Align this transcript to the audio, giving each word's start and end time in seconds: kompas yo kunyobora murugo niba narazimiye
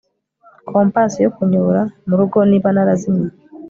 kompas 0.69 1.11
yo 1.23 1.29
kunyobora 1.35 1.81
murugo 2.07 2.37
niba 2.49 2.67
narazimiye 2.75 3.33